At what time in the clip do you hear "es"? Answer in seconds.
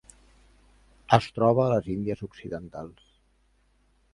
1.17-1.27